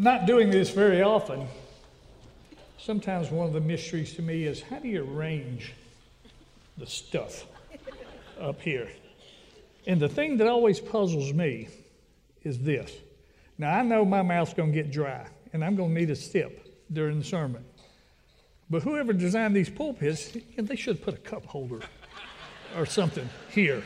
not 0.00 0.26
doing 0.26 0.50
this 0.50 0.70
very 0.70 1.02
often, 1.02 1.46
sometimes 2.78 3.30
one 3.30 3.46
of 3.46 3.52
the 3.52 3.60
mysteries 3.60 4.14
to 4.14 4.22
me 4.22 4.44
is 4.44 4.62
how 4.62 4.78
do 4.78 4.88
you 4.88 5.04
arrange 5.04 5.74
the 6.78 6.86
stuff 6.86 7.44
up 8.40 8.60
here? 8.62 8.88
And 9.86 10.00
the 10.00 10.08
thing 10.08 10.38
that 10.38 10.46
always 10.46 10.80
puzzles 10.80 11.34
me 11.34 11.68
is 12.42 12.58
this. 12.60 12.92
Now, 13.58 13.76
I 13.76 13.82
know 13.82 14.06
my 14.06 14.22
mouth's 14.22 14.54
going 14.54 14.72
to 14.72 14.74
get 14.74 14.90
dry, 14.90 15.26
and 15.52 15.62
I'm 15.62 15.76
going 15.76 15.94
to 15.94 16.00
need 16.00 16.08
a 16.08 16.16
sip 16.16 16.66
during 16.90 17.18
the 17.18 17.24
sermon. 17.24 17.62
But 18.70 18.82
whoever 18.82 19.12
designed 19.12 19.54
these 19.54 19.68
pulpits, 19.68 20.32
they 20.56 20.76
should 20.76 21.02
put 21.02 21.12
a 21.12 21.18
cup 21.18 21.44
holder 21.44 21.80
or 22.74 22.86
something 22.86 23.28
here. 23.50 23.82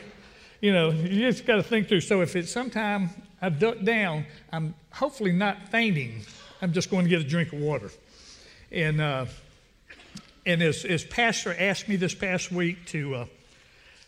You 0.61 0.71
know, 0.71 0.91
you 0.91 1.29
just 1.29 1.45
got 1.45 1.57
to 1.57 1.63
think 1.63 1.89
through. 1.89 2.01
So 2.01 2.21
if 2.21 2.35
it's 2.37 2.51
sometime 2.51 3.09
I 3.45 3.49
duck 3.49 3.83
down, 3.83 4.25
I'm 4.51 4.73
hopefully 4.91 5.31
not 5.31 5.69
fainting. 5.69 6.25
I'm 6.63 6.73
just 6.73 6.89
going 6.89 7.03
to 7.03 7.09
get 7.09 7.21
a 7.21 7.23
drink 7.23 7.53
of 7.53 7.59
water. 7.59 7.91
And, 8.71 8.99
uh, 8.99 9.27
and 10.47 10.63
as, 10.63 10.83
as 10.83 11.03
Pastor 11.03 11.55
asked 11.59 11.87
me 11.87 11.95
this 11.95 12.15
past 12.15 12.51
week 12.51 12.87
to, 12.87 13.13
uh, 13.13 13.25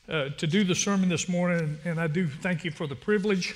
uh, 0.10 0.30
to 0.30 0.48
do 0.48 0.64
the 0.64 0.74
sermon 0.74 1.08
this 1.08 1.30
morning, 1.30 1.78
and 1.86 2.00
I 2.00 2.08
do 2.08 2.28
thank 2.28 2.66
you 2.66 2.72
for 2.72 2.88
the 2.88 2.96
privilege, 2.96 3.54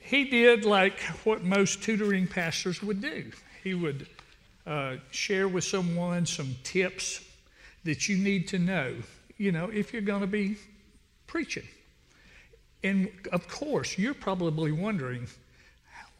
he 0.00 0.30
did 0.30 0.64
like 0.64 0.98
what 1.24 1.44
most 1.44 1.82
tutoring 1.82 2.26
pastors 2.26 2.82
would 2.82 3.02
do. 3.02 3.30
He 3.62 3.74
would 3.74 4.06
uh, 4.66 4.96
share 5.10 5.46
with 5.46 5.64
someone 5.64 6.24
some 6.24 6.56
tips 6.64 7.22
that 7.84 8.08
you 8.08 8.16
need 8.16 8.48
to 8.48 8.58
know, 8.58 8.94
you 9.36 9.52
know, 9.52 9.68
if 9.68 9.92
you're 9.92 10.00
going 10.00 10.22
to 10.22 10.26
be 10.26 10.56
preaching. 11.26 11.68
And 12.86 13.10
of 13.32 13.48
course, 13.48 13.98
you're 13.98 14.14
probably 14.14 14.70
wondering, 14.70 15.26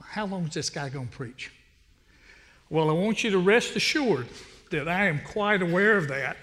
how 0.02 0.27
long 0.27 0.47
is 0.47 0.55
this 0.55 0.69
guy 0.69 0.88
going 0.88 1.07
to 1.07 1.16
preach? 1.16 1.52
Well, 2.70 2.91
I 2.91 2.93
want 2.93 3.23
you 3.23 3.30
to 3.30 3.38
rest 3.38 3.77
assured 3.77 4.27
that 4.73 4.88
I 4.88 5.07
am 5.07 5.21
quite 5.21 5.63
aware 5.63 5.96
of 5.96 6.09
that. 6.09 6.37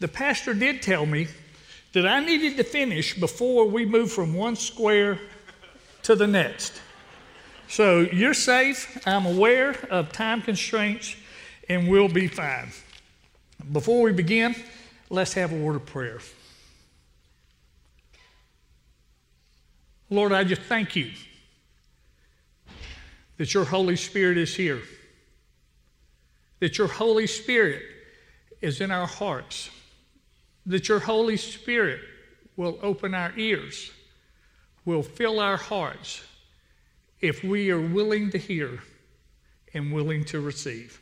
The 0.00 0.08
pastor 0.08 0.54
did 0.54 0.80
tell 0.80 1.04
me 1.04 1.28
that 1.92 2.06
I 2.06 2.20
needed 2.20 2.56
to 2.56 2.64
finish 2.64 3.18
before 3.20 3.66
we 3.66 3.84
move 3.84 4.10
from 4.10 4.32
one 4.32 4.56
square 4.56 5.18
to 6.04 6.16
the 6.16 6.26
next. 6.26 6.80
So 7.68 8.00
you're 8.00 8.32
safe. 8.32 8.98
I'm 9.06 9.26
aware 9.26 9.76
of 9.90 10.10
time 10.10 10.40
constraints, 10.40 11.16
and 11.68 11.86
we'll 11.86 12.08
be 12.08 12.28
fine. 12.28 12.70
Before 13.72 14.02
we 14.02 14.12
begin, 14.12 14.54
let's 15.10 15.34
have 15.34 15.52
a 15.52 15.56
word 15.56 15.76
of 15.76 15.84
prayer. 15.84 16.20
Lord, 20.10 20.32
I 20.32 20.44
just 20.44 20.62
thank 20.62 20.96
you 20.96 21.10
that 23.36 23.52
your 23.54 23.64
Holy 23.64 23.96
Spirit 23.96 24.38
is 24.38 24.54
here, 24.54 24.82
that 26.60 26.78
your 26.78 26.88
Holy 26.88 27.26
Spirit 27.26 27.82
is 28.60 28.80
in 28.80 28.90
our 28.90 29.06
hearts, 29.06 29.70
that 30.66 30.88
your 30.88 31.00
Holy 31.00 31.36
Spirit 31.36 32.00
will 32.56 32.78
open 32.82 33.14
our 33.14 33.32
ears, 33.36 33.90
will 34.84 35.02
fill 35.02 35.40
our 35.40 35.56
hearts 35.56 36.22
if 37.20 37.42
we 37.42 37.70
are 37.70 37.80
willing 37.80 38.30
to 38.30 38.38
hear 38.38 38.80
and 39.72 39.92
willing 39.92 40.24
to 40.24 40.40
receive. 40.40 41.00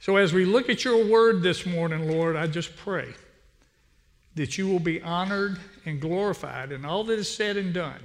So, 0.00 0.16
as 0.16 0.32
we 0.32 0.44
look 0.44 0.68
at 0.68 0.84
your 0.84 1.04
word 1.04 1.42
this 1.42 1.66
morning, 1.66 2.10
Lord, 2.10 2.36
I 2.36 2.46
just 2.46 2.76
pray 2.76 3.14
that 4.38 4.56
you 4.56 4.68
will 4.68 4.78
be 4.78 5.02
honored 5.02 5.58
and 5.84 6.00
glorified 6.00 6.70
in 6.70 6.84
all 6.84 7.02
that 7.02 7.18
is 7.18 7.28
said 7.28 7.56
and 7.56 7.74
done. 7.74 8.00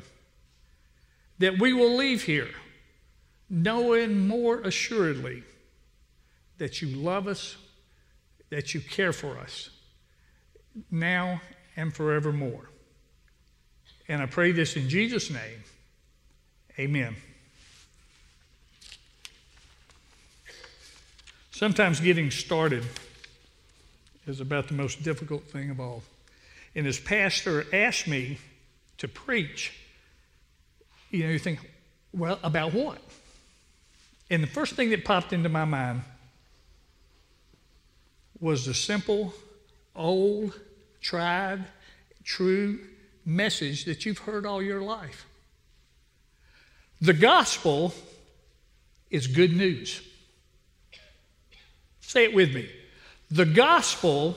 That 1.38 1.59
we 1.59 1.73
will 1.73 1.95
leave 1.95 2.23
here 2.23 2.50
knowing 3.52 4.28
more 4.28 4.59
assuredly 4.62 5.44
that 6.58 6.81
you 6.81 6.88
love 6.88 7.28
us, 7.28 7.56
that 8.50 8.73
you 8.73 8.81
care 8.81 9.14
for 9.14 9.38
us, 9.38 9.70
now 10.90 11.40
and 11.75 11.94
forevermore. 11.94 12.68
And 14.08 14.19
I 14.19 14.25
pray 14.25 14.52
this 14.52 14.75
in 14.75 14.90
Jesus' 14.90 15.29
name. 15.29 15.63
Amen. 16.79 17.16
Sometimes 21.52 22.00
getting 22.00 22.31
started 22.31 22.84
is 24.25 24.41
about 24.41 24.68
the 24.68 24.74
most 24.74 25.03
difficult 25.03 25.44
thing 25.44 25.69
of 25.69 25.79
all. 25.79 26.02
And 26.75 26.85
his 26.85 27.00
pastor 27.00 27.66
asked 27.73 28.07
me 28.07 28.39
to 28.97 29.07
preach, 29.07 29.73
you 31.11 31.23
know, 31.23 31.29
you 31.29 31.39
think, 31.39 31.59
well, 32.13 32.39
about 32.44 32.73
what? 32.73 33.00
And 34.29 34.41
the 34.41 34.47
first 34.47 34.73
thing 34.75 34.89
that 34.89 35.06
popped 35.06 35.34
into 35.34 35.50
my 35.50 35.66
mind 35.66 36.01
was 38.39 38.66
the 38.66 38.73
simple, 38.73 39.34
old, 39.95 40.59
tried, 41.01 41.63
true 42.23 42.79
message 43.25 43.85
that 43.85 44.05
you've 44.05 44.19
heard 44.19 44.45
all 44.45 44.61
your 44.61 44.81
life. 44.81 45.25
The 47.01 47.13
gospel 47.13 47.94
is 49.09 49.28
good 49.28 49.55
news. 49.55 50.01
Say 52.01 52.23
it 52.25 52.34
with 52.34 52.53
me. 52.53 52.69
The 53.29 53.45
gospel 53.45 54.35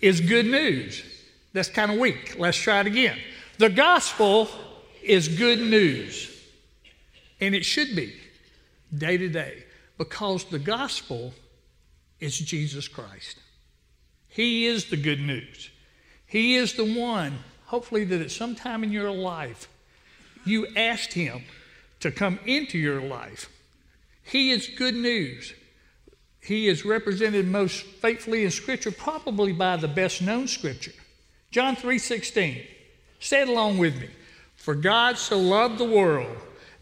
is 0.00 0.20
good 0.20 0.46
news. 0.46 1.02
That's 1.54 1.70
kind 1.70 1.90
of 1.90 1.98
weak. 1.98 2.36
Let's 2.38 2.58
try 2.58 2.80
it 2.80 2.86
again. 2.86 3.16
The 3.56 3.70
gospel 3.70 4.48
is 5.02 5.28
good 5.28 5.60
news. 5.60 6.30
And 7.40 7.54
it 7.54 7.64
should 7.64 7.96
be 7.96 8.14
day 8.96 9.16
to 9.16 9.28
day 9.28 9.64
because 9.96 10.44
the 10.44 10.58
gospel 10.58 11.32
is 12.20 12.38
Jesus 12.38 12.88
Christ. 12.88 13.38
He 14.28 14.66
is 14.66 14.86
the 14.86 14.96
good 14.96 15.20
news. 15.20 15.70
He 16.26 16.56
is 16.56 16.74
the 16.74 16.98
one, 16.98 17.38
hopefully, 17.66 18.04
that 18.04 18.20
at 18.20 18.30
some 18.32 18.56
time 18.56 18.82
in 18.82 18.90
your 18.90 19.12
life 19.12 19.68
you 20.44 20.66
asked 20.76 21.12
Him 21.12 21.44
to 22.00 22.10
come 22.10 22.40
into 22.44 22.78
your 22.78 23.00
life. 23.00 23.48
He 24.24 24.50
is 24.50 24.68
good 24.76 24.96
news. 24.96 25.54
He 26.40 26.66
is 26.66 26.84
represented 26.84 27.46
most 27.46 27.82
faithfully 27.84 28.44
in 28.44 28.50
Scripture, 28.50 28.90
probably 28.90 29.52
by 29.52 29.76
the 29.76 29.88
best 29.88 30.20
known 30.20 30.48
Scripture. 30.48 30.92
John 31.54 31.76
3:16. 31.76 32.66
Say 33.20 33.42
it 33.42 33.48
along 33.48 33.78
with 33.78 34.00
me. 34.00 34.08
For 34.56 34.74
God 34.74 35.16
so 35.16 35.38
loved 35.38 35.78
the 35.78 35.84
world 35.84 36.36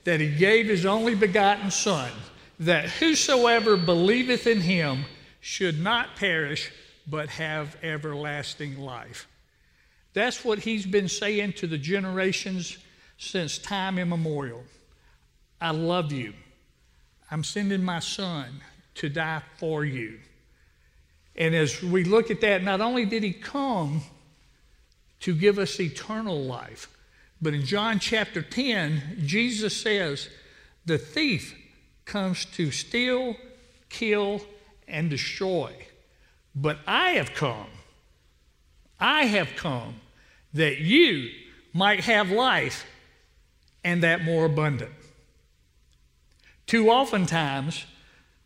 that 0.05 0.19
he 0.19 0.31
gave 0.31 0.67
his 0.67 0.87
only 0.87 1.15
begotten 1.15 1.71
Son, 1.71 2.11
that 2.59 2.89
whosoever 2.89 3.77
believeth 3.77 4.47
in 4.47 4.63
him 4.63 5.05
should 5.43 5.79
not 5.79 6.17
perish, 6.17 6.71
but 7.07 7.29
have 7.29 7.77
everlasting 7.83 8.79
life. 8.79 9.29
That's 10.15 10.43
what 10.43 10.61
he's 10.61 10.87
been 10.87 11.09
saying 11.09 11.53
to 11.55 11.67
the 11.67 11.77
generations 11.77 12.79
since 13.19 13.59
time 13.59 13.99
immemorial. 13.99 14.65
I 15.61 15.73
love 15.73 16.13
you. 16.13 16.33
I'm 17.31 17.45
sending 17.45 17.85
my 17.85 17.99
son 17.99 18.63
to 18.95 19.11
die 19.11 19.43
for 19.59 19.85
you. 19.85 20.19
And 21.37 21.55
as 21.55 21.83
we 21.83 22.05
look 22.05 22.31
at 22.31 22.41
that, 22.41 22.63
not 22.63 22.81
only 22.81 23.05
did 23.05 23.23
he 23.23 23.35
come 23.35 24.03
to 25.23 25.35
give 25.35 25.59
us 25.59 25.81
eternal 25.81 26.41
life, 26.43 26.89
but 27.41 27.55
in 27.55 27.65
John 27.65 27.99
chapter 27.99 28.43
10, 28.43 29.23
Jesus 29.25 29.77
says, 29.77 30.29
The 30.87 30.99
thief 30.99 31.57
comes 32.05 32.45
to 32.57 32.71
steal, 32.71 33.37
kill, 33.89 34.43
and 34.87 35.11
destroy. 35.11 35.73
But 36.55 36.79
I 36.87 37.13
have 37.13 37.35
come, 37.35 37.67
I 39.01 39.25
have 39.25 39.57
come 39.57 39.97
that 40.55 40.79
you 40.79 41.31
might 41.73 42.01
have 42.01 42.31
life 42.31 42.87
and 43.83 44.03
that 44.03 44.23
more 44.23 44.45
abundant. 44.45 44.93
Too 46.67 46.91
oftentimes, 46.91 47.87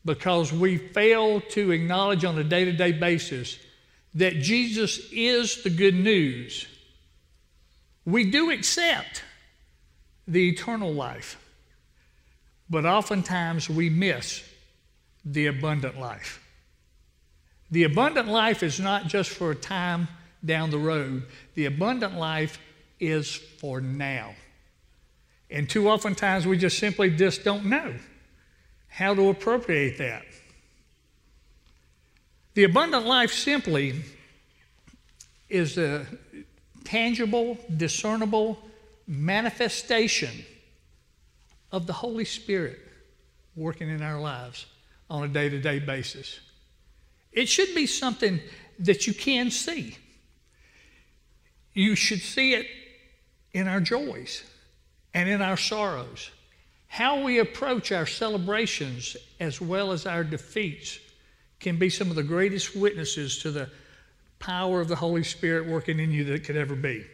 because 0.04 0.52
we 0.52 0.78
fail 0.78 1.40
to 1.40 1.70
acknowledge 1.70 2.24
on 2.24 2.38
a 2.38 2.44
day 2.44 2.64
to 2.64 2.72
day 2.72 2.92
basis 2.92 3.58
that 4.14 4.40
Jesus 4.40 5.00
is 5.12 5.62
the 5.62 5.70
good 5.70 5.94
news, 5.94 6.66
we 8.06 8.30
do 8.30 8.50
accept 8.52 9.24
the 10.26 10.48
eternal 10.48 10.94
life, 10.94 11.38
but 12.70 12.86
oftentimes 12.86 13.68
we 13.68 13.90
miss 13.90 14.42
the 15.24 15.46
abundant 15.46 15.98
life. 15.98 16.40
The 17.70 17.82
abundant 17.82 18.28
life 18.28 18.62
is 18.62 18.78
not 18.78 19.08
just 19.08 19.30
for 19.30 19.50
a 19.50 19.56
time 19.56 20.06
down 20.44 20.70
the 20.70 20.78
road, 20.78 21.24
the 21.54 21.66
abundant 21.66 22.16
life 22.16 22.60
is 23.00 23.34
for 23.34 23.80
now. 23.80 24.34
And 25.50 25.68
too 25.68 25.88
oftentimes 25.88 26.46
we 26.46 26.56
just 26.56 26.78
simply 26.78 27.10
just 27.10 27.44
don't 27.44 27.66
know 27.66 27.94
how 28.88 29.14
to 29.14 29.28
appropriate 29.28 29.98
that. 29.98 30.24
The 32.54 32.64
abundant 32.64 33.04
life 33.04 33.32
simply 33.32 34.02
is 35.48 35.76
a 35.76 36.06
tangible, 36.86 37.58
discernible 37.76 38.58
manifestation 39.06 40.44
of 41.72 41.86
the 41.86 41.92
Holy 41.92 42.24
Spirit 42.24 42.78
working 43.56 43.90
in 43.90 44.02
our 44.02 44.20
lives 44.20 44.66
on 45.10 45.24
a 45.24 45.28
day 45.28 45.48
to 45.48 45.60
day 45.60 45.78
basis. 45.78 46.40
It 47.32 47.48
should 47.48 47.74
be 47.74 47.86
something 47.86 48.40
that 48.78 49.06
you 49.06 49.12
can 49.12 49.50
see. 49.50 49.96
You 51.74 51.94
should 51.94 52.20
see 52.20 52.54
it 52.54 52.66
in 53.52 53.68
our 53.68 53.80
joys 53.80 54.44
and 55.12 55.28
in 55.28 55.42
our 55.42 55.56
sorrows. 55.56 56.30
How 56.86 57.22
we 57.22 57.40
approach 57.40 57.90
our 57.92 58.06
celebrations 58.06 59.16
as 59.40 59.60
well 59.60 59.92
as 59.92 60.06
our 60.06 60.24
defeats 60.24 60.98
can 61.58 61.78
be 61.78 61.90
some 61.90 62.10
of 62.10 62.16
the 62.16 62.22
greatest 62.22 62.76
witnesses 62.76 63.38
to 63.38 63.50
the 63.50 63.68
power 64.38 64.80
of 64.80 64.88
the 64.88 64.96
Holy 64.96 65.22
Spirit 65.22 65.66
working 65.66 65.98
in 65.98 66.10
you 66.10 66.24
that 66.24 66.44
could 66.44 66.56
ever 66.56 66.74
be. 66.74 67.04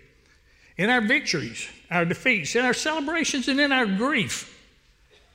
In 0.76 0.90
our 0.90 1.00
victories, 1.00 1.68
our 1.90 2.04
defeats, 2.04 2.56
in 2.56 2.64
our 2.64 2.74
celebrations, 2.74 3.48
and 3.48 3.60
in 3.60 3.72
our 3.72 3.86
grief, 3.86 4.58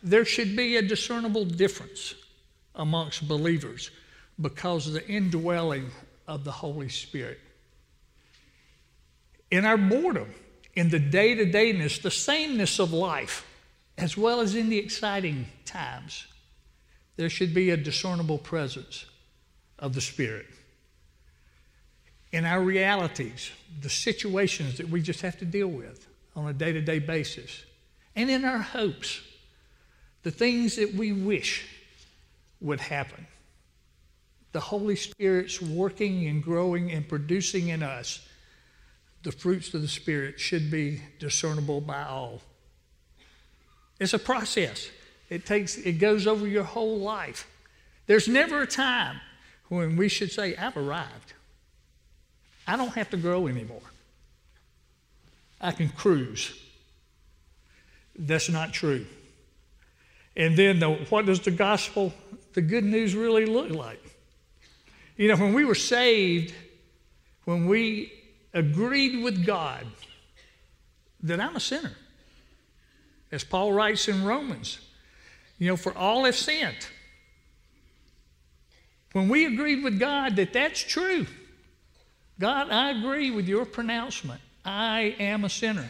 there 0.04 0.26
should 0.26 0.56
be 0.56 0.78
a 0.78 0.82
discernible 0.82 1.46
difference 1.46 2.16
amongst 2.76 3.28
believers 3.28 3.92
because 4.40 4.88
of 4.88 4.94
the 4.94 5.08
indwelling 5.08 5.90
of 6.28 6.44
the 6.44 6.52
Holy 6.52 6.90
Spirit. 6.90 7.40
In 9.50 9.66
our 9.66 9.78
boredom, 9.78 10.34
in 10.76 10.90
the 10.90 11.00
day 11.00 11.34
to 11.36 11.46
dayness, 11.46 12.00
the 12.00 12.12
sameness 12.12 12.80
of 12.80 12.94
life, 12.94 13.46
as 13.98 14.16
well 14.16 14.42
as 14.42 14.56
in 14.56 14.70
the 14.70 14.78
exciting 14.78 15.48
times, 15.66 16.28
there 17.16 17.30
should 17.30 17.54
be 17.54 17.72
a 17.72 17.78
discernible 17.78 18.38
presence 18.38 19.06
of 19.80 19.94
the 19.94 20.02
Spirit. 20.02 20.46
In 22.32 22.46
our 22.46 22.62
realities, 22.62 23.52
the 23.82 23.90
situations 23.90 24.78
that 24.78 24.90
we 24.90 25.02
just 25.02 25.22
have 25.22 25.38
to 25.40 25.46
deal 25.46 25.68
with 25.68 26.08
on 26.36 26.48
a 26.48 26.54
day 26.54 26.74
to 26.74 26.82
day 26.82 27.00
basis, 27.00 27.64
and 28.16 28.30
in 28.30 28.44
our 28.44 28.60
hopes, 28.60 29.22
the 30.24 30.32
things 30.32 30.76
that 30.76 30.94
we 30.94 31.14
wish 31.14 31.66
would 32.60 32.80
happen. 32.80 33.28
The 34.52 34.60
Holy 34.60 34.96
Spirit's 34.96 35.62
working 35.62 36.28
and 36.28 36.44
growing 36.44 36.92
and 36.92 37.08
producing 37.08 37.70
in 37.70 37.84
us 37.84 38.28
the 39.24 39.32
fruits 39.32 39.74
of 39.74 39.82
the 39.82 39.88
Spirit 39.88 40.40
should 40.40 40.72
be 40.72 41.02
discernible 41.20 41.82
by 41.82 42.04
all. 42.04 42.42
It's 44.00 44.14
a 44.14 44.20
process. 44.20 44.90
It 45.30 45.46
takes 45.46 45.78
it 45.78 45.94
goes 45.94 46.28
over 46.28 46.48
your 46.48 46.64
whole 46.64 47.00
life. 47.00 47.48
There's 48.06 48.28
never 48.28 48.62
a 48.62 48.68
time 48.68 49.20
when 49.68 49.98
we 49.98 50.08
should 50.08 50.32
say, 50.32 50.56
I've 50.56 50.78
arrived. 50.78 51.34
I 52.68 52.76
don't 52.76 52.94
have 52.94 53.10
to 53.12 53.18
grow 53.18 53.48
anymore. 53.48 53.82
I 55.60 55.72
can 55.72 55.90
cruise. 55.90 56.54
That's 58.18 58.50
not 58.50 58.74
true. 58.74 59.06
And 60.36 60.56
then 60.56 60.80
the, 60.80 60.92
what 61.10 61.26
does 61.26 61.40
the 61.40 61.52
gospel, 61.52 62.14
the 62.54 62.62
good 62.62 62.84
news 62.84 63.16
really 63.16 63.46
look 63.46 63.72
like? 63.72 64.04
You 65.16 65.30
know, 65.30 65.36
when 65.38 65.54
we 65.54 65.66
were 65.66 65.76
saved, 65.76 66.54
when 67.46 67.66
we 67.66 68.14
agreed 68.54 69.24
with 69.24 69.46
God 69.46 69.88
that 71.24 71.40
I'm 71.40 71.56
a 71.56 71.60
sinner, 71.60 71.94
as 73.32 73.44
Paul 73.44 73.74
writes 73.74 74.08
in 74.08 74.24
Romans, 74.24 74.80
you 75.58 75.68
know, 75.68 75.76
for 75.76 75.98
all 75.98 76.26
have 76.26 76.36
sinned. 76.36 76.88
When 79.14 79.28
we 79.28 79.46
agreed 79.46 79.84
with 79.84 80.00
God 80.00 80.36
that 80.36 80.54
that's 80.54 80.80
true, 80.80 81.26
God, 82.40 82.70
I 82.70 82.92
agree 82.92 83.32
with 83.32 83.48
your 83.48 83.66
pronouncement. 83.66 84.42
I 84.64 85.16
am 85.20 85.44
a 85.44 85.50
sinner. 85.50 85.90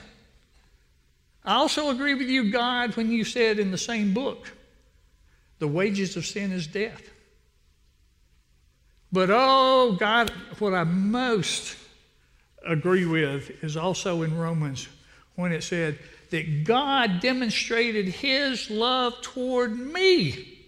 I 1.43 1.55
also 1.55 1.89
agree 1.89 2.13
with 2.13 2.27
you, 2.27 2.51
God, 2.51 2.95
when 2.95 3.11
you 3.11 3.23
said 3.23 3.59
in 3.59 3.71
the 3.71 3.77
same 3.77 4.13
book, 4.13 4.51
the 5.59 5.67
wages 5.67 6.15
of 6.15 6.25
sin 6.25 6.51
is 6.51 6.67
death. 6.67 7.01
But 9.11 9.29
oh, 9.31 9.95
God, 9.97 10.29
what 10.59 10.73
I 10.73 10.83
most 10.83 11.77
agree 12.65 13.05
with 13.05 13.63
is 13.63 13.77
also 13.77 14.21
in 14.23 14.37
Romans 14.37 14.87
when 15.35 15.51
it 15.51 15.63
said 15.63 15.97
that 16.31 16.65
God 16.65 17.21
demonstrated 17.21 18.07
his 18.07 18.69
love 18.69 19.21
toward 19.21 19.77
me. 19.79 20.59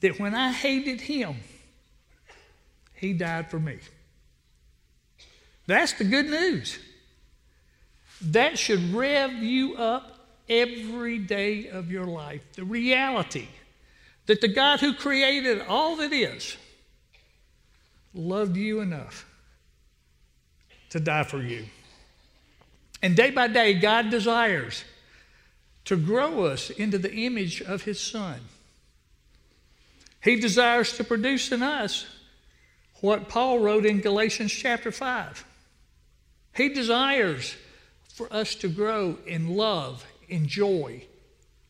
That 0.00 0.18
when 0.18 0.34
I 0.34 0.52
hated 0.52 1.00
him, 1.00 1.36
he 2.94 3.12
died 3.14 3.50
for 3.50 3.58
me. 3.58 3.78
That's 5.70 5.92
the 5.92 6.02
good 6.02 6.26
news. 6.26 6.80
That 8.22 8.58
should 8.58 8.92
rev 8.92 9.34
you 9.34 9.76
up 9.76 10.18
every 10.48 11.18
day 11.18 11.68
of 11.68 11.92
your 11.92 12.06
life. 12.06 12.40
The 12.54 12.64
reality 12.64 13.46
that 14.26 14.40
the 14.40 14.48
God 14.48 14.80
who 14.80 14.94
created 14.94 15.60
all 15.60 15.94
that 15.96 16.12
is 16.12 16.56
loved 18.12 18.56
you 18.56 18.80
enough 18.80 19.24
to 20.88 20.98
die 20.98 21.22
for 21.22 21.40
you. 21.40 21.66
And 23.00 23.14
day 23.14 23.30
by 23.30 23.46
day, 23.46 23.74
God 23.74 24.10
desires 24.10 24.82
to 25.84 25.96
grow 25.96 26.46
us 26.46 26.70
into 26.70 26.98
the 26.98 27.14
image 27.14 27.62
of 27.62 27.84
His 27.84 28.00
Son. 28.00 28.40
He 30.20 30.34
desires 30.34 30.96
to 30.96 31.04
produce 31.04 31.52
in 31.52 31.62
us 31.62 32.06
what 33.00 33.28
Paul 33.28 33.60
wrote 33.60 33.86
in 33.86 34.00
Galatians 34.00 34.50
chapter 34.50 34.90
5. 34.90 35.44
He 36.60 36.68
desires 36.68 37.56
for 38.12 38.30
us 38.30 38.54
to 38.56 38.68
grow 38.68 39.16
in 39.26 39.56
love, 39.56 40.04
in 40.28 40.46
joy, 40.46 41.04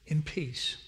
in 0.04 0.22
peace. 0.22 0.78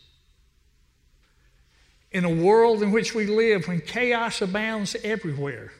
In 2.11 2.25
a 2.25 2.35
world 2.35 2.83
in 2.83 2.91
which 2.91 3.15
we 3.15 3.27
live, 3.27 3.69
when 3.69 3.81
chaos 3.81 4.43
abounds 4.43 4.97
everywhere, 5.05 5.73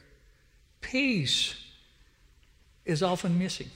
peace 0.79 1.53
is 2.85 3.03
often 3.03 3.37
missing. 3.37 3.69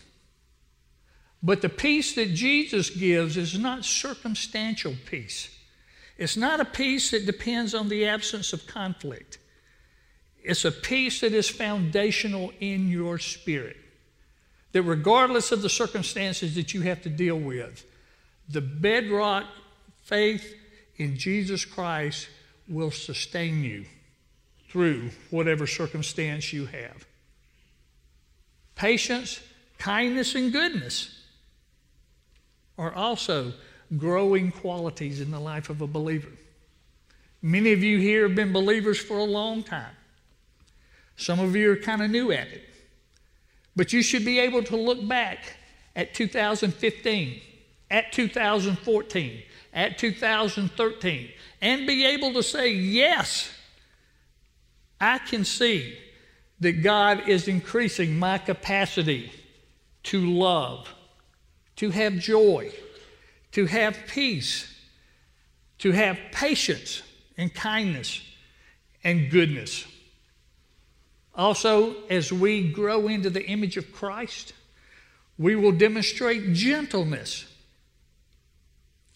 But 1.44 1.62
the 1.62 1.68
peace 1.68 2.16
that 2.16 2.34
Jesus 2.34 2.90
gives 2.90 3.36
is 3.36 3.60
not 3.60 3.84
circumstantial 3.84 4.96
peace. 5.08 5.54
It's 6.18 6.38
not 6.38 6.62
a 6.62 6.66
peace 6.66 7.12
that 7.12 7.26
depends 7.26 7.76
on 7.76 7.90
the 7.90 8.06
absence 8.06 8.54
of 8.54 8.66
conflict. 8.66 9.40
It's 10.42 10.64
a 10.64 10.72
peace 10.72 11.20
that 11.20 11.34
is 11.34 11.50
foundational 11.50 12.54
in 12.62 12.88
your 12.88 13.20
spirit. 13.20 13.76
That 14.78 14.84
regardless 14.84 15.52
of 15.52 15.64
the 15.64 15.72
circumstances 15.72 16.54
that 16.54 16.72
you 16.72 16.82
have 16.82 17.02
to 17.02 17.10
deal 17.10 17.40
with, 17.40 17.84
the 18.48 18.62
bedrock 18.62 19.46
faith 20.04 20.54
in 20.98 21.18
Jesus 21.18 21.66
Christ 21.66 22.28
will 22.70 22.92
sustain 22.92 23.64
you 23.64 23.86
through 24.70 25.10
whatever 25.32 25.66
circumstance 25.66 26.54
you 26.54 26.68
have 26.68 27.08
patience, 28.76 29.40
kindness, 29.80 30.36
and 30.36 30.54
goodness 30.54 31.24
are 32.78 32.94
also 32.94 33.54
growing 33.98 34.52
qualities 34.52 35.22
in 35.22 35.32
the 35.32 35.40
life 35.40 35.72
of 35.72 35.82
a 35.82 35.88
believer. 35.88 36.30
Many 37.42 37.74
of 37.74 37.82
you 37.82 37.98
here 37.98 38.28
have 38.28 38.36
been 38.36 38.54
believers 38.54 39.00
for 39.00 39.18
a 39.18 39.24
long 39.24 39.64
time. 39.64 39.96
Some 41.16 41.40
of 41.40 41.56
you 41.56 41.72
are 41.72 41.78
kind 41.78 42.04
of 42.04 42.12
new 42.12 42.32
at 42.32 42.50
it. 42.50 42.62
But 43.78 43.94
you 43.94 44.02
should 44.02 44.26
be 44.26 44.40
able 44.40 44.64
to 44.64 44.76
look 44.76 45.08
back 45.08 45.56
at 45.96 46.16
2015, 46.16 47.42
at 47.92 48.12
2014, 48.12 49.44
at 49.72 50.00
2013, 50.00 51.30
and 51.62 51.86
be 51.86 52.04
able 52.04 52.34
to 52.34 52.42
say, 52.42 52.72
yes, 52.72 53.52
I 55.00 55.20
can 55.20 55.46
see 55.46 55.96
that 56.60 56.82
God 56.82 57.30
is 57.30 57.48
increasing 57.48 58.18
my 58.18 58.40
capacity 58.40 59.32
to 60.04 60.26
love, 60.26 60.92
to 61.76 61.92
have 61.92 62.18
joy, 62.18 62.72
to 63.52 63.68
have 63.68 63.96
peace, 64.08 64.74
to 65.78 65.92
have 65.92 66.18
patience 66.32 67.04
and 67.38 67.54
kindness 67.54 68.24
and 69.04 69.30
goodness. 69.30 69.86
Also, 71.38 71.96
as 72.10 72.34
we 72.34 72.68
grow 72.72 73.08
into 73.08 73.30
the 73.30 73.46
image 73.46 73.78
of 73.78 73.94
Christ, 73.94 74.54
we 75.38 75.56
will 75.56 75.72
demonstrate 75.72 76.54
gentleness, 76.54 77.46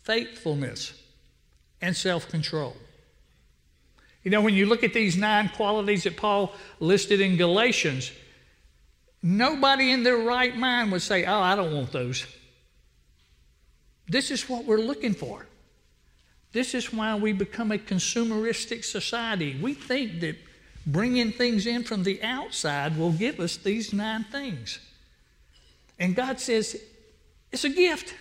faithfulness, 0.03 0.93
and 1.81 1.97
self 1.97 2.29
control. 2.29 2.77
You 4.23 4.29
know, 4.29 4.41
when 4.41 4.53
you 4.53 4.67
look 4.67 4.83
at 4.83 4.93
these 4.93 5.17
nine 5.17 5.49
qualities 5.49 6.03
that 6.03 6.15
Paul 6.15 6.53
listed 6.79 7.21
in 7.21 7.37
Galatians, 7.37 8.11
nobody 9.23 9.91
in 9.91 10.03
their 10.03 10.17
right 10.17 10.55
mind 10.55 10.91
would 10.91 11.01
say, 11.01 11.25
Oh, 11.25 11.39
I 11.39 11.55
don't 11.55 11.73
want 11.73 11.91
those. 11.91 12.27
This 14.07 14.29
is 14.29 14.47
what 14.47 14.65
we're 14.65 14.77
looking 14.77 15.15
for. 15.15 15.47
This 16.51 16.75
is 16.75 16.93
why 16.93 17.15
we 17.15 17.33
become 17.33 17.71
a 17.71 17.77
consumeristic 17.79 18.83
society. 18.83 19.57
We 19.59 19.73
think 19.73 20.19
that 20.19 20.35
bringing 20.85 21.31
things 21.31 21.67
in 21.67 21.83
from 21.83 22.03
the 22.03 22.21
outside 22.23 22.97
will 22.97 23.11
give 23.11 23.39
us 23.39 23.57
these 23.57 23.93
nine 23.93 24.23
things. 24.25 24.79
And 25.99 26.15
God 26.15 26.39
says, 26.39 26.81
it's 27.51 27.63
a 27.63 27.69
gift. 27.69 28.15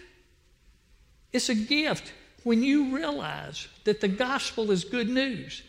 It's 1.32 1.48
a 1.48 1.54
gift 1.54 2.12
when 2.42 2.62
you 2.62 2.96
realize 2.96 3.68
that 3.84 4.00
the 4.00 4.08
gospel 4.08 4.70
is 4.70 4.84
good 4.84 5.08
news, 5.08 5.62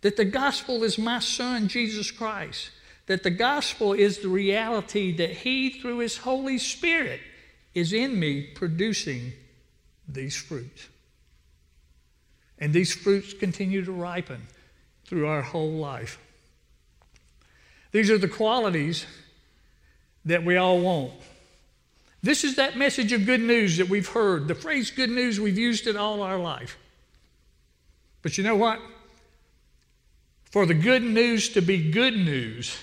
that 0.00 0.16
the 0.16 0.24
gospel 0.24 0.82
is 0.82 0.98
my 0.98 1.20
son, 1.20 1.68
Jesus 1.68 2.10
Christ, 2.10 2.70
that 3.06 3.22
the 3.22 3.30
gospel 3.30 3.92
is 3.92 4.18
the 4.18 4.28
reality 4.28 5.16
that 5.16 5.30
he, 5.30 5.70
through 5.70 5.98
his 5.98 6.18
Holy 6.18 6.58
Spirit, 6.58 7.20
is 7.74 7.92
in 7.92 8.18
me 8.18 8.42
producing 8.42 9.32
these 10.08 10.36
fruits. 10.36 10.88
And 12.58 12.72
these 12.72 12.94
fruits 12.94 13.34
continue 13.34 13.84
to 13.84 13.92
ripen 13.92 14.42
through 15.06 15.26
our 15.26 15.42
whole 15.42 15.72
life. 15.72 16.18
These 17.96 18.10
are 18.10 18.18
the 18.18 18.28
qualities 18.28 19.06
that 20.26 20.44
we 20.44 20.58
all 20.58 20.80
want. 20.80 21.14
This 22.22 22.44
is 22.44 22.56
that 22.56 22.76
message 22.76 23.10
of 23.12 23.24
good 23.24 23.40
news 23.40 23.78
that 23.78 23.88
we've 23.88 24.06
heard. 24.06 24.48
The 24.48 24.54
phrase 24.54 24.90
good 24.90 25.08
news, 25.08 25.40
we've 25.40 25.56
used 25.56 25.86
it 25.86 25.96
all 25.96 26.20
our 26.20 26.36
life. 26.36 26.76
But 28.20 28.36
you 28.36 28.44
know 28.44 28.54
what? 28.54 28.80
For 30.50 30.66
the 30.66 30.74
good 30.74 31.02
news 31.02 31.48
to 31.54 31.62
be 31.62 31.90
good 31.90 32.14
news, 32.14 32.78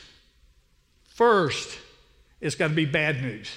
first, 1.10 1.77
it's 2.41 2.55
got 2.55 2.70
to 2.70 2.74
be 2.74 2.86
bad 2.86 3.22
news. 3.22 3.55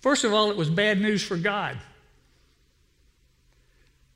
First 0.00 0.24
of 0.24 0.34
all, 0.34 0.50
it 0.50 0.56
was 0.58 0.68
bad 0.68 1.00
news 1.00 1.22
for 1.22 1.38
God. 1.38 1.78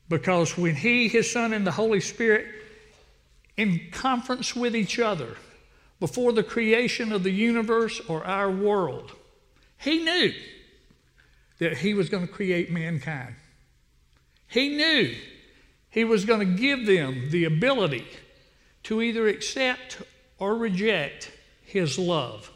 Because 0.07 0.55
when 0.55 0.75
He, 0.75 1.07
His 1.07 1.31
Son, 1.31 1.51
and 1.51 1.65
the 1.65 1.71
Holy 1.71 1.99
Spirit, 1.99 2.45
in 3.57 3.89
conference 3.91 4.55
with 4.55 4.75
each 4.75 4.99
other 4.99 5.37
before 5.99 6.33
the 6.33 6.43
creation 6.43 7.11
of 7.11 7.23
the 7.23 7.31
universe 7.31 8.01
or 8.07 8.25
our 8.25 8.51
world, 8.51 9.11
He 9.77 10.03
knew 10.03 10.33
that 11.59 11.77
He 11.77 11.93
was 11.93 12.09
going 12.09 12.27
to 12.27 12.33
create 12.33 12.71
mankind. 12.71 13.35
He 14.47 14.69
knew 14.69 15.15
He 15.89 16.03
was 16.03 16.25
going 16.25 16.41
to 16.41 16.61
give 16.61 16.85
them 16.85 17.29
the 17.29 17.45
ability 17.45 18.05
to 18.83 19.01
either 19.01 19.27
accept 19.27 20.01
or 20.37 20.55
reject 20.55 21.31
His 21.63 21.97
love. 21.97 22.51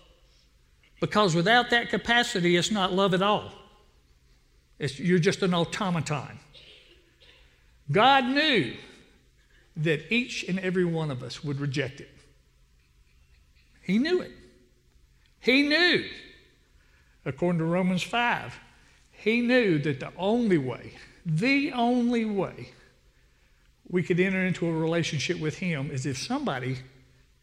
Because 1.00 1.34
without 1.34 1.70
that 1.70 1.90
capacity, 1.90 2.58
it's 2.58 2.72
not 2.72 2.92
love 2.92 3.14
at 3.14 3.22
all. 3.22 3.54
It's, 4.80 5.00
you're 5.00 5.20
just 5.20 5.42
an 5.44 5.54
automaton. 5.54 6.40
God 7.92 8.26
knew 8.26 8.74
that 9.78 10.12
each 10.12 10.44
and 10.44 10.60
every 10.60 10.86
one 10.86 11.12
of 11.12 11.24
us 11.24 11.44
would 11.44 11.60
reject 11.60 12.02
it. 12.02 12.10
He 13.82 13.98
knew 13.98 14.22
it. 14.22 14.32
He 15.40 15.64
knew, 15.64 16.06
according 17.26 17.60
to 17.60 17.66
Romans 17.66 18.04
5, 18.04 18.60
he 19.12 19.42
knew 19.42 19.80
that 19.80 20.00
the 20.00 20.12
only 20.18 20.58
way, 20.58 20.94
the 21.26 21.72
only 21.72 22.26
way 22.26 22.72
we 23.88 24.04
could 24.04 24.20
enter 24.20 24.46
into 24.46 24.68
a 24.68 24.72
relationship 24.72 25.40
with 25.40 25.58
him 25.58 25.90
is 25.92 26.06
if 26.06 26.18
somebody 26.18 26.78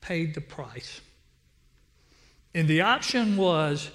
paid 0.00 0.34
the 0.34 0.40
price. 0.40 1.00
And 2.54 2.68
the 2.68 2.82
option 2.82 3.36
was 3.36 3.90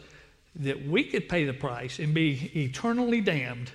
that 0.56 0.86
we 0.86 1.06
could 1.06 1.30
pay 1.30 1.46
the 1.46 1.54
price 1.54 2.00
and 2.00 2.14
be 2.14 2.52
eternally 2.54 3.22
damned 3.22 3.72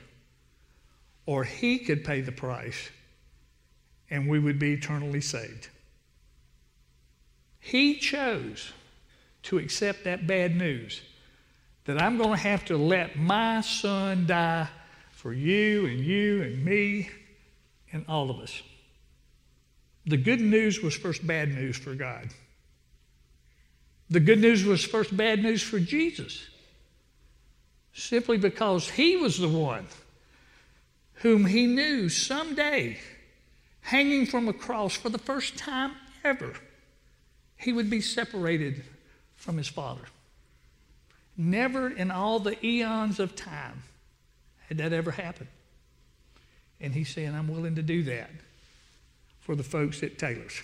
or 1.25 1.45
he 1.45 1.79
could 1.79 2.05
pay 2.05 2.21
the 2.21 2.33
price 2.33 2.91
and 4.11 4.29
we 4.29 4.39
would 4.39 4.59
be 4.59 4.73
eternally 4.75 5.21
saved. 5.21 5.69
He 7.59 7.97
chose 7.97 8.73
to 9.45 9.59
accept 9.59 10.05
that 10.05 10.27
bad 10.27 10.57
news 10.57 11.03
that 11.85 12.01
I'm 12.01 12.19
going 12.19 12.31
to 12.31 12.37
have 12.37 12.65
to 12.67 12.77
let 12.77 13.17
my 13.17 13.61
son 13.61 14.27
die 14.27 14.69
for 15.13 15.33
you 15.33 15.87
and 15.87 16.01
you 16.01 16.43
and 16.43 16.65
me 16.65 17.11
and 17.93 18.05
all 18.09 18.31
of 18.31 18.39
us. 18.39 18.63
The 20.05 20.17
good 20.17 20.41
news 20.41 20.83
was 20.83 20.95
first 20.97 21.27
bad 21.27 21.49
news 21.49 21.77
for 21.77 21.95
God. 21.95 22.29
The 24.11 24.21
good 24.21 24.41
news 24.41 24.65
was 24.65 24.85
first 24.85 25.17
bad 25.17 25.43
news 25.43 25.63
for 25.63 25.81
Jesus, 25.81 26.47
simply 27.93 28.39
because 28.39 28.89
he 28.89 29.17
was 29.17 29.39
the 29.39 29.49
one 29.49 29.87
whom 31.15 31.47
he 31.47 31.67
knew 31.67 32.09
someday, 32.09 32.99
hanging 33.87 34.27
from 34.27 34.49
a 34.49 34.53
cross 34.53 34.97
for 34.97 35.11
the 35.11 35.19
first 35.19 35.57
time 35.57 35.93
ever, 36.25 36.55
he 37.57 37.73
would 37.73 37.89
be 37.89 38.01
separated 38.01 38.83
from 39.37 39.57
his 39.57 39.69
Father. 39.69 40.03
Never 41.37 41.89
in 41.89 42.11
all 42.11 42.41
the 42.41 42.57
eons 42.67 43.21
of 43.21 43.37
time 43.37 43.85
had 44.69 44.79
that 44.79 44.93
ever 44.93 45.13
happened. 45.13 45.51
And 46.81 46.95
he's 46.95 47.09
saying, 47.15 47.33
I'm 47.33 47.47
willing 47.47 47.77
to 47.77 47.83
do 47.83 48.03
that 48.05 48.31
for 49.41 49.55
the 49.55 49.63
folks 49.63 50.03
at 50.03 50.19
Taylor's. 50.19 50.61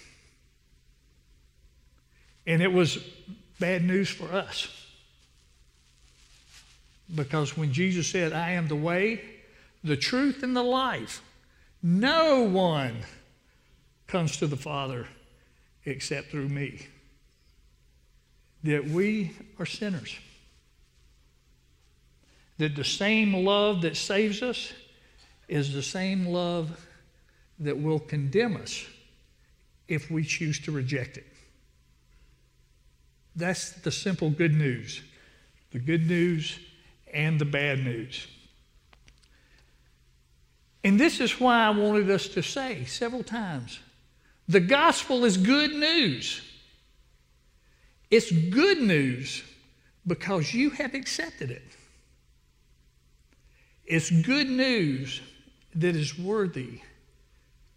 And 2.45 2.61
it 2.61 2.73
was 2.73 2.99
bad 3.61 3.85
news 3.85 4.09
for 4.09 4.33
us. 4.33 4.69
Because 7.15 7.57
when 7.57 7.73
Jesus 7.73 8.09
said, 8.09 8.33
I 8.33 8.53
am 8.53 8.67
the 8.67 8.75
way, 8.75 9.21
the 9.85 9.97
truth, 9.97 10.43
and 10.43 10.57
the 10.57 10.63
life. 10.65 11.23
No 11.83 12.43
one 12.43 12.97
comes 14.07 14.37
to 14.37 14.47
the 14.47 14.57
Father 14.57 15.07
except 15.85 16.31
through 16.31 16.49
me. 16.49 16.87
That 18.63 18.87
we 18.87 19.33
are 19.59 19.67
sinners. 19.67 20.17
That 22.59 22.77
the 22.77 22.85
same 22.85 23.35
love 23.35 23.83
that 23.83 23.97
saves 23.97 24.43
us 24.43 24.73
is 25.49 25.73
the 25.73 25.83
same 25.83 26.27
love 26.27 26.87
that 27.59 27.77
will 27.77 27.99
condemn 27.99 28.57
us 28.57 28.87
if 29.89 30.11
we 30.11 30.23
choose 30.25 30.61
to 30.61 30.73
reject 30.73 31.17
it. 31.17 31.27
That's 33.35 33.73
the 33.73 33.91
simple 33.91 34.31
good 34.31 34.55
news 34.55 35.03
the 35.73 35.79
good 35.79 36.07
news 36.07 36.59
and 37.15 37.39
the 37.39 37.47
bad 37.47 37.83
news. 37.83 38.27
And 40.85 40.99
this 40.99 41.21
is 41.21 41.39
why 41.39 41.65
I 41.65 41.71
wanted 41.71 42.11
us 42.11 42.29
to 42.29 42.43
say 42.43 42.85
several 42.85 43.23
times 43.23 43.79
the 44.49 44.61
gospel 44.61 45.25
is 45.25 45.37
good 45.37 45.73
news. 45.73 46.43
It's 48.11 48.31
good 48.31 48.79
news 48.79 49.43
because 50.07 50.53
you 50.53 50.71
have 50.71 50.95
accepted 50.95 51.51
it. 51.51 51.77
It's 53.85 54.11
good 54.11 54.49
news 54.51 55.21
that 55.75 55.97
is 55.97 56.19
worthy 56.19 56.81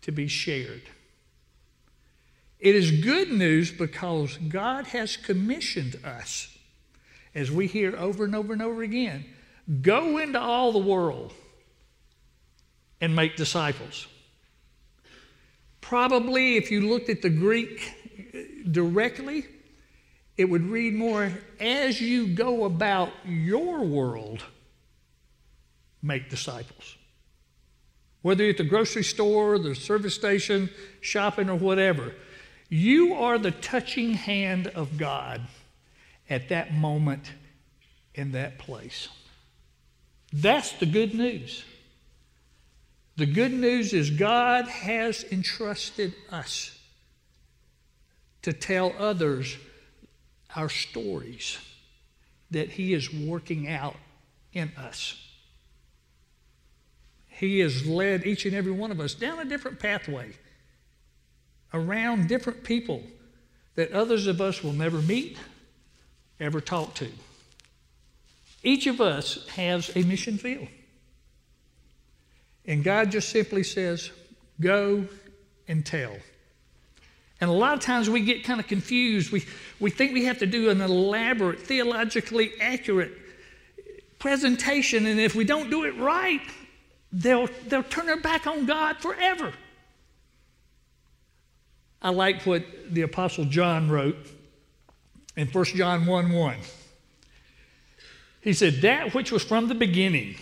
to 0.02 0.12
be 0.12 0.28
shared. 0.28 0.84
It 2.60 2.76
is 2.76 2.92
good 2.92 3.32
news 3.32 3.72
because 3.72 4.38
God 4.38 4.88
has 4.88 5.18
commissioned 5.18 5.98
us, 6.04 6.56
as 7.34 7.52
we 7.52 7.68
hear 7.68 7.96
over 7.96 8.26
and 8.26 8.36
over 8.36 8.54
and 8.54 8.62
over 8.62 8.82
again 8.82 9.26
go 9.82 10.18
into 10.20 10.40
all 10.40 10.72
the 10.72 10.80
world 10.80 11.34
and 13.02 13.16
make 13.16 13.36
disciples. 13.36 14.08
Probably, 15.82 16.58
if 16.58 16.72
you 16.72 16.82
looked 16.82 17.10
at 17.10 17.22
the 17.22 17.30
Greek 17.30 17.94
uh, 18.34 18.40
directly, 18.72 19.46
it 20.38 20.46
would 20.46 20.66
read 20.66 20.94
more 20.94 21.32
as 21.60 22.02
you 22.02 22.28
go 22.28 22.66
about 22.66 23.12
your 23.26 23.82
world, 23.82 24.44
make 26.02 26.30
disciples. 26.30 26.98
Whether 28.22 28.44
you're 28.44 28.52
at 28.52 28.58
the 28.58 28.64
grocery 28.64 29.04
store, 29.04 29.60
the 29.60 29.76
service 29.76 30.16
station, 30.16 30.72
shopping, 31.00 31.50
or 31.50 31.56
whatever, 31.56 32.16
you 32.70 33.14
are 33.14 33.38
the 33.38 33.52
touching 33.52 34.14
hand 34.14 34.68
of 34.68 34.98
God 34.98 35.42
at 36.30 36.50
that 36.50 36.74
moment 36.74 37.32
in 38.16 38.32
that 38.32 38.58
place. 38.58 39.10
That's 40.34 40.72
the 40.74 40.88
good 40.88 41.14
news. 41.14 41.64
The 43.18 43.26
good 43.26 43.54
news 43.54 43.94
is 43.94 44.10
God 44.10 44.68
has 44.68 45.24
entrusted 45.32 46.14
us 46.32 46.78
to 48.42 48.52
tell 48.52 48.94
others 49.00 49.58
our 50.56 50.70
stories 50.70 51.58
that 52.52 52.70
He 52.70 52.94
is 52.94 53.14
working 53.14 53.70
out 53.70 53.96
in 54.54 54.72
us. 54.78 55.22
He 57.28 57.60
has 57.60 57.86
led 57.86 58.26
each 58.26 58.46
and 58.46 58.56
every 58.56 58.72
one 58.72 58.92
of 58.92 59.00
us 59.00 59.14
down 59.14 59.40
a 59.40 59.46
different 59.46 59.80
pathway, 59.80 60.32
around 61.74 62.28
different 62.28 62.64
people 62.64 63.04
that 63.76 63.92
others 63.92 64.28
of 64.28 64.40
us 64.40 64.64
will 64.64 64.74
never 64.74 65.02
meet, 65.02 65.38
ever 66.40 66.62
talk 66.62 66.94
to. 66.96 67.10
Each 68.64 68.88
of 68.88 69.00
us 69.02 69.48
has 69.50 69.96
a 69.96 70.04
mission 70.04 70.38
field. 70.38 70.68
And 72.68 72.84
God 72.84 73.12
just 73.12 73.30
simply 73.30 73.64
says, 73.64 74.12
go 74.60 75.06
and 75.68 75.86
tell. 75.86 76.16
And 77.42 77.50
a 77.50 77.54
lot 77.54 77.74
of 77.74 77.82
times 77.82 78.10
we 78.10 78.22
get 78.22 78.44
kind 78.44 78.60
of 78.60 78.68
confused. 78.68 79.32
We, 79.32 79.46
we 79.80 79.90
think 79.90 80.14
we 80.14 80.26
have 80.26 80.40
to 80.40 80.46
do 80.46 80.70
an 80.70 80.82
elaborate, 80.82 81.60
theologically 81.60 82.54
accurate 82.62 83.12
presentation, 84.20 85.06
and 85.06 85.20
if 85.20 85.36
we 85.36 85.44
don't 85.44 85.70
do 85.70 85.84
it 85.84 85.96
right, 85.98 86.42
they'll, 87.12 87.48
they'll 87.68 87.84
turn 87.84 88.08
their 88.08 88.20
back 88.20 88.48
on 88.48 88.66
God 88.66 88.98
forever. 88.98 89.54
I 92.02 92.10
like 92.10 92.44
what 92.44 92.64
the 92.90 93.02
Apostle 93.02 93.46
John 93.46 93.90
wrote 93.90 94.18
in 95.36 95.48
1 95.48 95.66
John 95.66 96.06
1 96.06 96.32
1. 96.32 96.56
He 98.42 98.54
said, 98.54 98.82
That 98.82 99.14
which 99.14 99.32
was 99.32 99.44
from 99.44 99.68
the 99.68 99.76
beginning, 99.76 100.36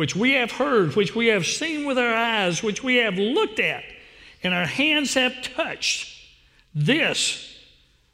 which 0.00 0.16
we 0.16 0.32
have 0.32 0.50
heard, 0.50 0.96
which 0.96 1.14
we 1.14 1.26
have 1.26 1.44
seen 1.44 1.84
with 1.84 1.98
our 1.98 2.14
eyes, 2.14 2.62
which 2.62 2.82
we 2.82 2.96
have 2.96 3.18
looked 3.18 3.60
at, 3.60 3.84
and 4.42 4.54
our 4.54 4.64
hands 4.64 5.12
have 5.12 5.42
touched, 5.42 6.18
this 6.74 7.54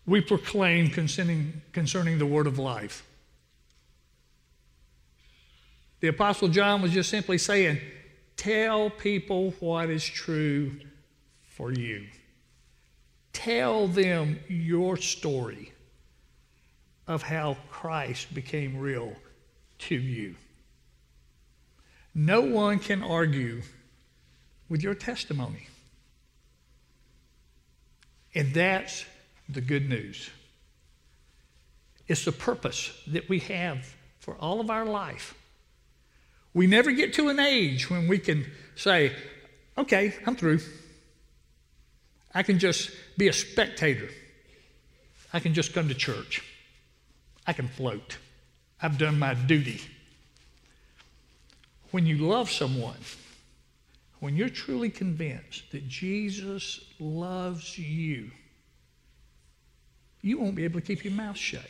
we 0.04 0.20
proclaim 0.20 0.88
concerning, 0.90 1.62
concerning 1.70 2.18
the 2.18 2.26
word 2.26 2.48
of 2.48 2.58
life. 2.58 3.06
The 6.00 6.08
Apostle 6.08 6.48
John 6.48 6.82
was 6.82 6.90
just 6.90 7.08
simply 7.08 7.38
saying, 7.38 7.78
Tell 8.36 8.90
people 8.90 9.52
what 9.60 9.88
is 9.88 10.04
true 10.04 10.72
for 11.50 11.70
you. 11.70 12.08
Tell 13.32 13.86
them 13.86 14.40
your 14.48 14.96
story 14.96 15.72
of 17.06 17.22
how 17.22 17.56
Christ 17.70 18.34
became 18.34 18.76
real 18.76 19.14
to 19.78 19.94
you. 19.94 20.34
No 22.18 22.40
one 22.40 22.78
can 22.78 23.02
argue 23.02 23.60
with 24.70 24.82
your 24.82 24.94
testimony. 24.94 25.68
And 28.34 28.54
that's 28.54 29.04
the 29.50 29.60
good 29.60 29.86
news. 29.86 30.30
It's 32.08 32.24
the 32.24 32.32
purpose 32.32 32.90
that 33.08 33.28
we 33.28 33.40
have 33.40 33.94
for 34.18 34.34
all 34.36 34.60
of 34.60 34.70
our 34.70 34.86
life. 34.86 35.34
We 36.54 36.66
never 36.66 36.90
get 36.90 37.12
to 37.14 37.28
an 37.28 37.38
age 37.38 37.90
when 37.90 38.08
we 38.08 38.16
can 38.18 38.46
say, 38.76 39.12
okay, 39.76 40.14
I'm 40.26 40.36
through. 40.36 40.60
I 42.34 42.42
can 42.42 42.58
just 42.58 42.92
be 43.18 43.28
a 43.28 43.32
spectator. 43.34 44.08
I 45.34 45.40
can 45.40 45.52
just 45.52 45.74
come 45.74 45.88
to 45.88 45.94
church. 45.94 46.42
I 47.46 47.52
can 47.52 47.68
float. 47.68 48.16
I've 48.80 48.96
done 48.96 49.18
my 49.18 49.34
duty. 49.34 49.82
When 51.90 52.06
you 52.06 52.18
love 52.18 52.50
someone, 52.50 52.98
when 54.20 54.36
you're 54.36 54.48
truly 54.48 54.90
convinced 54.90 55.70
that 55.72 55.86
Jesus 55.88 56.80
loves 56.98 57.78
you, 57.78 58.30
you 60.22 60.38
won't 60.38 60.56
be 60.56 60.64
able 60.64 60.80
to 60.80 60.86
keep 60.86 61.04
your 61.04 61.14
mouth 61.14 61.36
shut. 61.36 61.66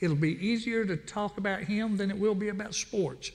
It'll 0.00 0.16
be 0.16 0.46
easier 0.46 0.84
to 0.84 0.96
talk 0.96 1.38
about 1.38 1.62
him 1.62 1.96
than 1.96 2.10
it 2.10 2.18
will 2.18 2.34
be 2.34 2.48
about 2.48 2.74
sports 2.74 3.30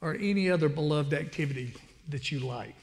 or 0.00 0.14
any 0.14 0.50
other 0.50 0.68
beloved 0.68 1.14
activity 1.14 1.74
that 2.08 2.30
you 2.30 2.40
like. 2.40 2.74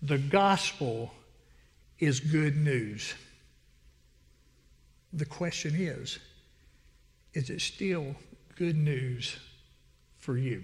The 0.00 0.18
gospel 0.18 1.12
is 2.00 2.18
good 2.18 2.56
news. 2.56 3.14
The 5.12 5.26
question 5.26 5.74
is 5.76 6.18
is 7.34 7.48
it 7.50 7.60
still 7.60 8.16
good 8.56 8.76
news 8.76 9.36
for 10.22 10.36
you? 10.36 10.62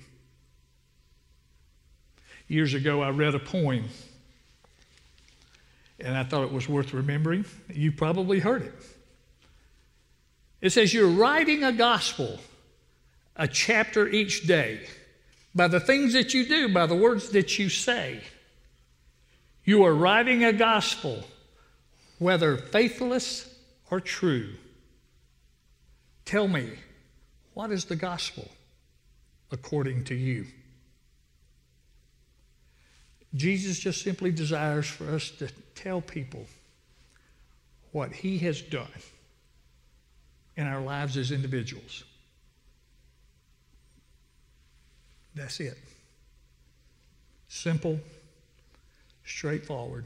Years 2.47 2.73
ago, 2.73 3.03
I 3.03 3.11
read 3.11 3.35
a 3.35 3.39
poem, 3.39 3.85
and 6.01 6.17
I 6.17 6.25
thought 6.25 6.45
it 6.45 6.53
was 6.53 6.69
worth 6.69 6.95
remembering. 6.95 7.45
You 7.69 7.93
probably 7.93 8.39
heard 8.39 8.63
it. 8.63 8.75
It 10.63 10.71
says, 10.71 10.95
You're 10.95 11.09
writing 11.09 11.63
a 11.63 11.73
gospel 11.73 12.39
a 13.39 13.47
chapter 13.47 14.09
each 14.09 14.47
day 14.47 14.81
by 15.55 15.69
the 15.69 15.81
things 15.81 16.13
that 16.13 16.35
you 16.35 16.45
do, 16.47 16.73
by 16.73 16.87
the 16.87 16.97
words 16.97 17.31
that 17.31 17.59
you 17.59 17.69
say. 17.69 18.21
You 19.65 19.85
are 19.85 19.95
writing 19.95 20.45
a 20.45 20.53
gospel, 20.53 21.23
whether 22.19 22.57
faithless 22.57 23.55
or 23.91 24.01
true. 24.01 24.55
Tell 26.25 26.49
me, 26.49 26.71
what 27.55 27.71
is 27.71 27.85
the 27.85 27.97
gospel 27.97 28.49
according 29.51 30.05
to 30.05 30.15
you? 30.15 30.47
Jesus 33.35 33.79
just 33.79 34.03
simply 34.03 34.31
desires 34.31 34.87
for 34.87 35.11
us 35.15 35.31
to 35.33 35.49
tell 35.75 36.01
people 36.01 36.47
what 37.93 38.13
he 38.13 38.39
has 38.39 38.61
done 38.63 38.89
in 40.57 40.67
our 40.67 40.81
lives 40.81 41.17
as 41.17 41.31
individuals. 41.31 42.05
That's 45.35 45.61
it. 45.61 45.79
Simple, 47.49 48.01
straightforward. 49.25 50.05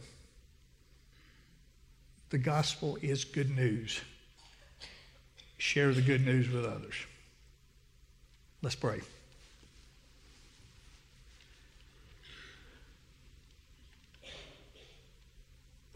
The 2.30 2.38
gospel 2.38 2.98
is 3.02 3.24
good 3.24 3.50
news. 3.50 4.00
Share 5.58 5.92
the 5.92 6.02
good 6.02 6.24
news 6.24 6.50
with 6.50 6.64
others. 6.64 6.94
Let's 8.62 8.74
pray. 8.74 9.00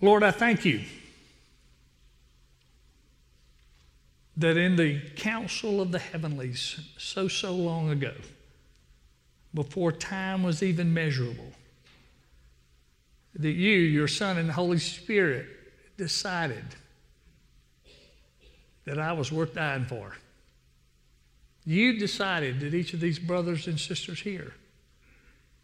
Lord, 0.00 0.22
I 0.22 0.30
thank 0.30 0.64
you 0.64 0.82
that 4.36 4.56
in 4.56 4.76
the 4.76 5.00
council 5.16 5.80
of 5.80 5.92
the 5.92 5.98
heavenlies 5.98 6.78
so, 6.98 7.26
so 7.26 7.54
long 7.54 7.90
ago, 7.90 8.12
before 9.54 9.90
time 9.90 10.42
was 10.42 10.62
even 10.62 10.92
measurable. 10.92 11.52
That 13.34 13.52
you, 13.52 13.78
your 13.78 14.08
Son, 14.08 14.36
and 14.36 14.48
the 14.48 14.52
Holy 14.52 14.78
Spirit 14.78 15.46
decided 15.96 16.64
that 18.84 18.98
I 18.98 19.12
was 19.12 19.32
worth 19.32 19.54
dying 19.54 19.86
for. 19.86 20.16
You 21.64 21.98
decided 21.98 22.60
that 22.60 22.74
each 22.74 22.92
of 22.94 23.00
these 23.00 23.18
brothers 23.18 23.66
and 23.66 23.80
sisters 23.80 24.20
here 24.20 24.52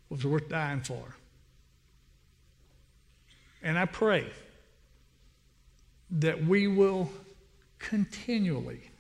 was 0.09 0.25
worth 0.25 0.49
dying 0.49 0.81
for. 0.81 1.15
And 3.63 3.79
I 3.79 3.85
pray 3.85 4.27
that 6.11 6.45
we 6.45 6.67
will 6.67 7.11
continually 7.79 8.91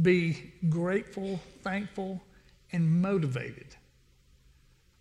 be 0.00 0.52
grateful, 0.68 1.40
thankful, 1.62 2.22
and 2.72 3.02
motivated 3.02 3.76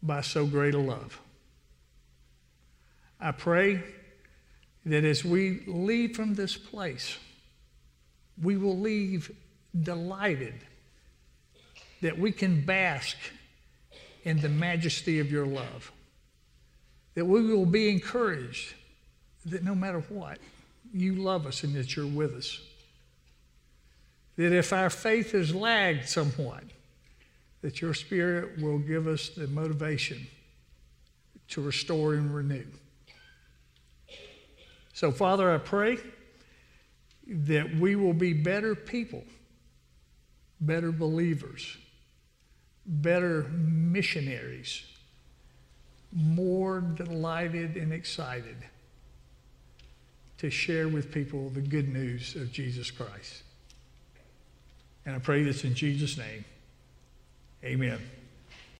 by 0.02 0.22
so 0.22 0.46
great 0.46 0.74
a 0.74 0.80
love. 0.80 1.20
I 3.20 3.32
pray 3.32 3.84
that 4.86 5.04
as 5.04 5.24
we 5.24 5.64
leave 5.68 6.16
from 6.16 6.36
this 6.36 6.58
place, 6.58 7.18
we 8.42 8.58
will 8.58 8.78
leave 8.78 9.32
delighted 9.80 10.56
that 12.02 12.18
we 12.18 12.32
can 12.32 12.62
bask 12.62 13.18
in 14.24 14.40
the 14.40 14.50
majesty 14.50 15.20
of 15.20 15.32
your 15.32 15.46
love. 15.46 15.92
That 17.16 17.26
we 17.26 17.42
will 17.42 17.66
be 17.66 17.90
encouraged 17.90 18.74
that 19.46 19.64
no 19.64 19.76
matter 19.76 20.00
what, 20.10 20.40
you 20.94 21.16
love 21.16 21.46
us 21.46 21.64
and 21.64 21.74
that 21.76 21.96
you're 21.96 22.06
with 22.06 22.34
us. 22.34 22.62
That 24.38 24.54
if 24.54 24.72
our 24.72 24.90
faith 24.90 25.34
has 25.34 25.54
lagged 25.54 26.08
somewhat, 26.08 26.64
that 27.62 27.82
your 27.82 27.94
Spirit 27.94 28.62
will 28.62 28.80
give 28.80 29.08
us 29.08 29.30
the 29.30 29.48
motivation 29.48 30.28
to 31.50 31.62
restore 31.62 32.14
and 32.14 32.34
renew. 32.34 32.66
So, 34.94 35.12
Father, 35.12 35.54
I 35.54 35.58
pray 35.58 35.98
that 37.28 37.76
we 37.76 37.96
will 37.96 38.14
be 38.14 38.34
better 38.34 38.76
people, 38.76 39.24
better 40.62 40.92
believers, 40.92 41.78
better 42.86 43.44
missionaries, 43.50 44.84
more 46.14 46.82
delighted 46.82 47.76
and 47.76 47.94
excited 47.94 48.58
to 50.40 50.50
share 50.50 50.88
with 50.88 51.12
people 51.12 51.50
the 51.50 51.62
good 51.62 51.90
news 51.90 52.36
of 52.36 52.52
Jesus 52.52 52.90
Christ. 52.92 53.44
And 55.06 55.16
I 55.16 55.20
pray 55.20 55.44
this 55.44 55.64
in 55.64 55.76
Jesus' 55.76 56.18
name. 56.18 56.46
Amen. 57.64 58.00